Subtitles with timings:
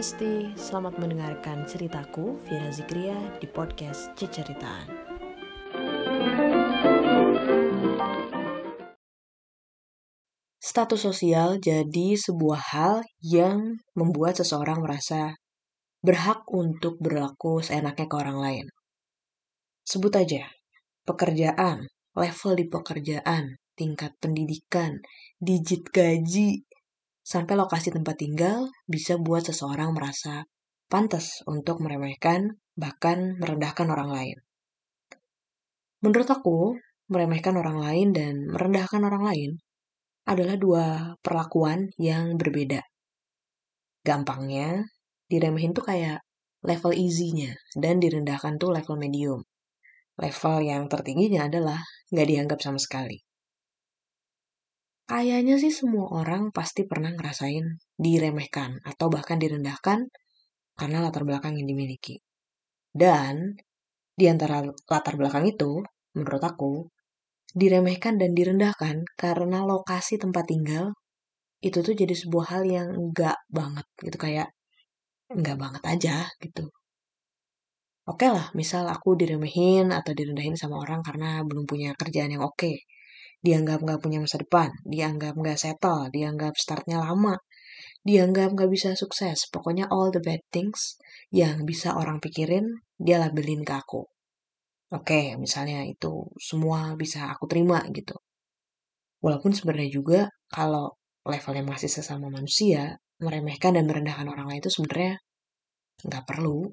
[0.00, 4.88] Hesti, selamat mendengarkan ceritaku Vira Zikria di podcast Ceceritaan.
[10.56, 15.36] Status sosial jadi sebuah hal yang membuat seseorang merasa
[16.00, 18.66] berhak untuk berlaku seenaknya ke orang lain.
[19.84, 20.48] Sebut aja,
[21.04, 21.84] pekerjaan,
[22.16, 24.96] level di pekerjaan, tingkat pendidikan,
[25.36, 26.64] digit gaji,
[27.30, 30.50] sampai lokasi tempat tinggal bisa buat seseorang merasa
[30.90, 34.38] pantas untuk meremehkan, bahkan merendahkan orang lain.
[36.02, 36.74] Menurut aku,
[37.06, 39.50] meremehkan orang lain dan merendahkan orang lain
[40.26, 40.84] adalah dua
[41.22, 42.82] perlakuan yang berbeda.
[44.02, 44.90] Gampangnya,
[45.30, 46.26] diremehin tuh kayak
[46.66, 49.46] level easy-nya dan direndahkan tuh level medium.
[50.18, 51.78] Level yang tertingginya adalah
[52.10, 53.29] nggak dianggap sama sekali.
[55.10, 57.66] Kayaknya sih semua orang pasti pernah ngerasain
[58.04, 59.98] diremehkan atau bahkan direndahkan
[60.78, 62.14] karena latar belakang yang dimiliki.
[63.02, 63.34] Dan
[64.20, 64.56] di antara
[64.92, 65.82] latar belakang itu,
[66.14, 66.72] menurut aku,
[67.60, 70.94] diremehkan dan direndahkan karena lokasi tempat tinggal
[71.68, 74.48] itu tuh jadi sebuah hal yang enggak banget gitu kayak
[75.34, 76.70] enggak banget aja gitu.
[78.10, 82.72] Oke lah, misal aku diremehin atau direndahin sama orang karena belum punya kerjaan yang oke
[83.40, 87.40] dianggap nggak punya masa depan, dianggap nggak settle, dianggap startnya lama,
[88.04, 89.48] dianggap nggak bisa sukses.
[89.48, 91.00] Pokoknya all the bad things
[91.32, 94.04] yang bisa orang pikirin, dia labelin ke aku.
[94.90, 98.18] Oke, misalnya itu semua bisa aku terima gitu.
[99.22, 105.20] Walaupun sebenarnya juga kalau levelnya masih sesama manusia, meremehkan dan merendahkan orang lain itu sebenarnya
[106.08, 106.72] nggak perlu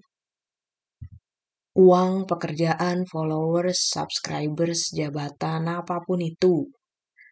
[1.78, 6.66] uang, pekerjaan, followers, subscribers, jabatan, apa pun itu.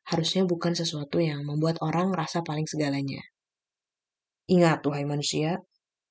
[0.06, 3.26] Harusnya bukan sesuatu yang membuat orang merasa paling segalanya.
[4.46, 5.58] Ingat, wahai manusia,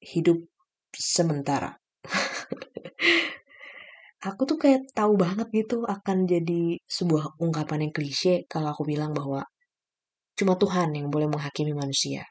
[0.03, 0.43] hidup
[0.91, 1.79] sementara.
[4.29, 9.15] aku tuh kayak tahu banget gitu akan jadi sebuah ungkapan yang klise kalau aku bilang
[9.15, 9.47] bahwa
[10.35, 12.27] cuma Tuhan yang boleh menghakimi manusia.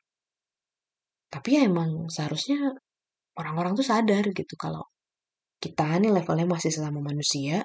[1.32, 2.76] Tapi ya emang seharusnya
[3.40, 4.84] orang-orang tuh sadar gitu kalau
[5.64, 7.64] kita nih levelnya masih sesama manusia,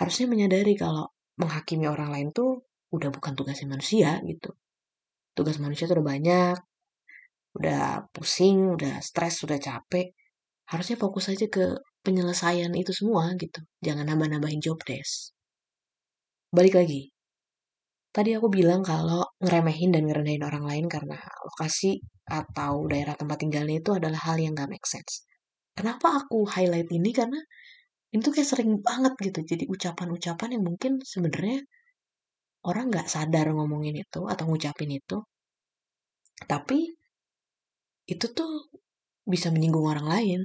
[0.00, 2.64] harusnya menyadari kalau menghakimi orang lain tuh
[2.96, 4.56] udah bukan tugasnya manusia gitu.
[5.36, 6.56] Tugas manusia tuh udah banyak,
[7.60, 10.16] udah pusing, udah stres, udah capek.
[10.72, 13.60] Harusnya fokus aja ke penyelesaian itu semua gitu.
[13.84, 15.36] Jangan nambah-nambahin job desk.
[16.50, 17.12] Balik lagi.
[18.10, 21.14] Tadi aku bilang kalau ngeremehin dan ngerendahin orang lain karena
[21.46, 25.29] lokasi atau daerah tempat tinggalnya itu adalah hal yang gak make sense.
[25.80, 27.10] Kenapa aku highlight ini?
[27.16, 27.40] Karena
[28.12, 29.40] ini tuh kayak sering banget gitu.
[29.56, 31.64] Jadi ucapan-ucapan yang mungkin sebenarnya
[32.68, 35.24] orang nggak sadar ngomongin itu atau ngucapin itu.
[36.44, 36.78] Tapi
[38.12, 38.68] itu tuh
[39.24, 40.40] bisa menyinggung orang lain.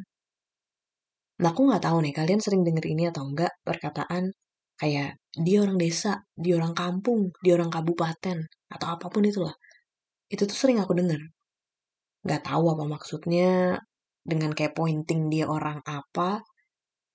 [1.44, 4.31] Nah aku nggak tahu nih kalian sering denger ini atau enggak perkataan
[4.79, 8.40] kayak dia orang desa, dia orang kampung, dia orang kabupaten
[8.72, 9.56] atau apa pun itulah.
[10.31, 11.19] Itu tuh sering aku denger.
[12.25, 13.78] Gak tahu apa maksudnya,
[14.25, 16.41] dengan kayak pointing dia orang apa.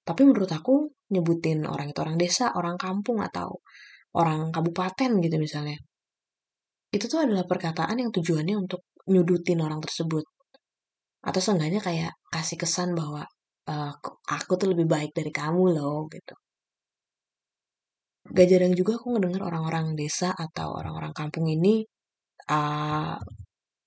[0.07, 3.59] Tapi menurut aku nyebutin orang itu orang desa, orang kampung atau
[4.15, 5.77] orang kabupaten gitu misalnya.
[6.95, 10.23] Itu tuh adalah perkataan yang tujuannya untuk nyudutin orang tersebut.
[11.27, 13.27] Atau seenggaknya kayak kasih kesan bahwa
[13.69, 13.93] uh,
[14.31, 16.35] aku tuh lebih baik dari kamu loh gitu.
[18.31, 21.83] Gak jarang juga aku ngedenger orang-orang desa atau orang-orang kampung ini
[22.47, 23.19] uh,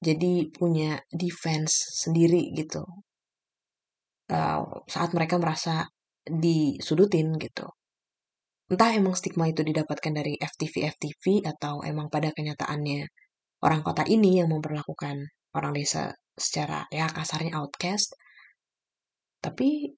[0.04, 2.84] jadi punya defense sendiri gitu
[4.34, 5.86] uh, saat mereka merasa
[6.26, 7.70] disudutin gitu.
[8.72, 13.06] Entah emang stigma itu didapatkan dari FTV-FTV atau emang pada kenyataannya
[13.62, 18.18] orang kota ini yang memperlakukan orang desa secara ya kasarnya outcast.
[19.44, 19.94] Tapi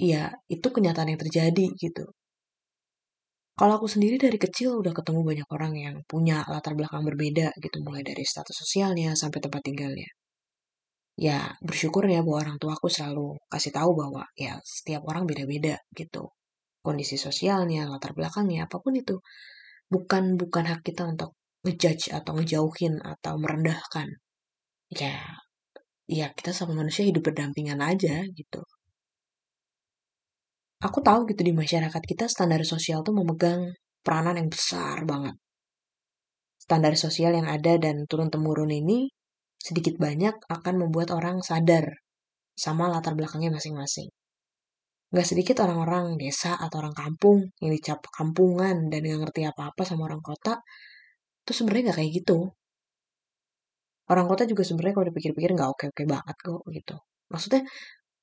[0.00, 2.04] ya itu kenyataan yang terjadi gitu.
[3.52, 7.76] Kalau aku sendiri dari kecil udah ketemu banyak orang yang punya latar belakang berbeda gitu,
[7.84, 10.08] mulai dari status sosialnya sampai tempat tinggalnya
[11.16, 15.76] ya bersyukur ya bahwa orang tua aku selalu kasih tahu bahwa ya setiap orang beda-beda
[15.92, 16.32] gitu.
[16.82, 19.20] Kondisi sosialnya latar belakangnya apa pun itu.
[19.92, 24.08] Bukan bukan hak kita untuk ngejudge atau ngejauhin atau merendahkan.
[24.90, 25.16] Ya
[26.10, 28.62] ya kita sama manusia hidup berdampingan aja gitu.
[30.82, 33.70] Aku tahu gitu di masyarakat kita standar sosial tuh memegang
[34.02, 35.38] peranan yang besar banget.
[36.58, 39.06] Standar sosial yang ada dan turun temurun ini
[39.62, 42.02] sedikit banyak akan membuat orang sadar
[42.58, 44.10] sama latar belakangnya masing-masing.
[45.12, 50.10] Gak sedikit orang-orang desa atau orang kampung yang dicap kampungan dan gak ngerti apa-apa sama
[50.10, 50.58] orang kota,
[51.46, 52.38] itu sebenarnya gak kayak gitu.
[54.10, 56.96] Orang kota juga sebenarnya kalau dipikir-pikir nggak oke-oke banget kok gitu.
[57.30, 57.62] Maksudnya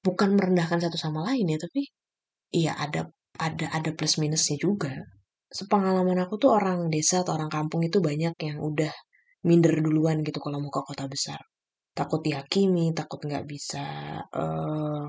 [0.03, 1.88] bukan merendahkan satu sama lain ya, tapi
[2.51, 3.07] iya ada
[3.39, 4.92] ada ada plus minusnya juga.
[5.50, 8.92] Sepengalaman aku tuh orang desa atau orang kampung itu banyak yang udah
[9.47, 11.39] minder duluan gitu kalau mau ke kota besar.
[11.97, 13.83] Takut dihakimi, takut nggak bisa
[14.33, 15.06] uh,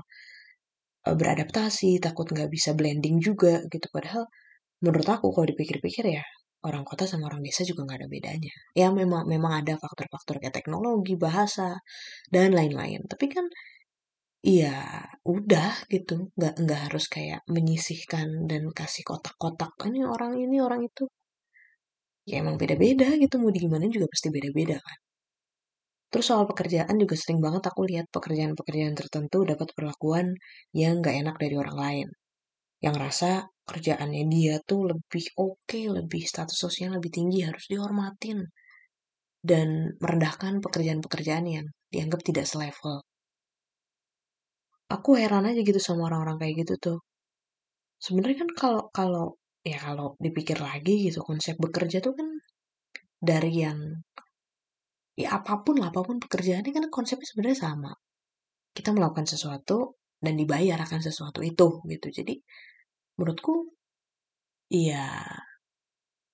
[1.05, 3.87] beradaptasi, takut nggak bisa blending juga gitu.
[3.95, 4.23] Padahal
[4.83, 6.23] menurut aku kalau dipikir-pikir ya
[6.67, 8.53] orang kota sama orang desa juga nggak ada bedanya.
[8.77, 11.79] Ya memang memang ada faktor-faktor kayak teknologi, bahasa
[12.33, 13.01] dan lain-lain.
[13.09, 13.45] Tapi kan
[14.49, 14.67] Iya,
[15.33, 16.13] udah gitu.
[16.37, 21.03] Nggak nggak harus kayak menyisihkan dan kasih kotak-kotak, ini orang ini, orang itu.
[22.31, 24.97] Ya emang beda-beda gitu, mau di gimana juga pasti beda-beda kan.
[26.11, 30.27] Terus soal pekerjaan juga sering banget aku lihat pekerjaan-pekerjaan tertentu dapat perlakuan
[30.81, 32.07] yang nggak enak dari orang lain.
[32.85, 33.31] Yang rasa
[33.69, 38.39] kerjaannya dia tuh lebih oke, lebih status sosial lebih tinggi, harus dihormatin.
[39.51, 39.69] Dan
[40.03, 42.97] merendahkan pekerjaan-pekerjaan yang dianggap tidak selevel
[44.95, 46.97] aku heran aja gitu sama orang-orang kayak gitu tuh.
[48.05, 49.25] Sebenarnya kan kalau kalau
[49.61, 52.27] ya kalau dipikir lagi gitu konsep bekerja tuh kan
[53.21, 53.79] dari yang
[55.13, 57.91] ya apa pun lah apa pun pekerjaannya kan konsepnya sebenarnya sama.
[58.73, 62.07] Kita melakukan sesuatu dan dibayar akan sesuatu itu gitu.
[62.09, 62.33] Jadi
[63.19, 63.69] menurutku
[64.71, 65.05] ya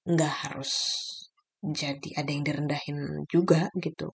[0.07, 0.71] nggak harus
[1.59, 4.13] jadi ada yang direndahin juga gitu.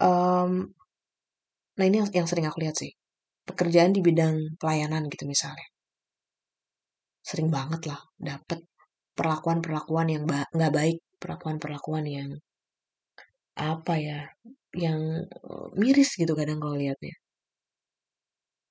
[0.00, 0.72] Um,
[1.76, 2.94] nah ini yang, yang sering aku lihat sih
[3.44, 5.68] pekerjaan di bidang pelayanan gitu misalnya.
[7.28, 8.60] Sering banget lah dapet
[9.18, 12.30] perlakuan-perlakuan yang nggak ba baik, perlakuan-perlakuan yang
[13.58, 14.20] apa ya,
[14.84, 15.00] yang
[15.50, 17.14] uh, miris gitu kadang kalau lihatnya.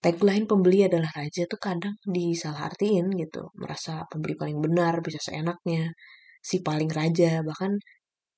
[0.03, 5.91] Tagline pembeli adalah raja tuh kadang disalahartiin gitu, merasa pembeli paling benar, bisa seenaknya,
[6.49, 7.71] si paling raja, bahkan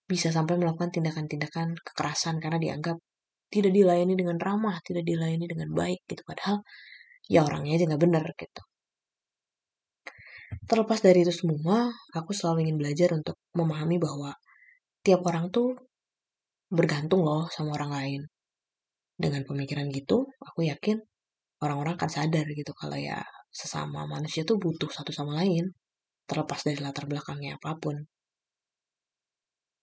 [0.10, 2.98] bisa sampai melakukan tindakan-tindakan kekerasan karena dianggap
[3.54, 6.22] tidak dilayani dengan ramah, tidak dilayani dengan baik gitu.
[6.26, 6.58] Padahal
[7.30, 8.62] ya orangnya aja nggak bener gitu.
[10.70, 14.32] Terlepas dari itu semua, aku selalu ingin belajar untuk memahami bahwa
[15.06, 15.78] tiap orang tuh
[16.70, 18.22] bergantung loh sama orang lain.
[19.20, 20.98] Dengan pemikiran gitu, aku yakin
[21.64, 23.20] orang-orang akan sadar gitu kalau ya
[23.50, 25.74] sesama manusia tuh butuh satu sama lain,
[26.30, 27.96] terlepas dari latar belakangnya apa pun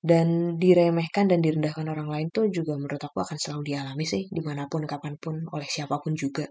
[0.06, 4.38] dan diremehkan dan direndahkan orang lain tuh juga menurut aku akan selalu dialami sih di
[4.38, 6.46] mana pun kapan pun oleh siapa pun juga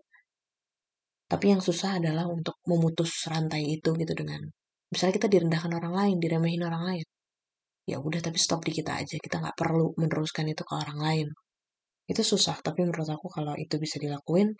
[1.32, 4.42] tapi yang susah adalah untuk memutus rantai itu gitu dengan
[4.94, 7.06] misalnya kita direndahkan orang lain diremehin orang lain.
[7.86, 11.28] Ya udah tapi stop di kita aja kita nggak perlu meneruskan itu ke orang lain.
[12.12, 14.54] Itu susah tapi menurut aku kalau itu bisa dilakuin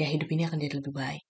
[0.00, 1.22] ya hidup ini akan jadi lebih baik